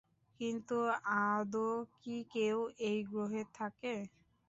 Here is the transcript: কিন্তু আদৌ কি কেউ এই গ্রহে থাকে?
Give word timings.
কিন্তু 0.39 0.77
আদৌ 1.17 1.69
কি 1.97 2.15
কেউ 2.33 2.57
এই 2.87 2.99
গ্রহে 3.07 3.43
থাকে? 3.53 3.95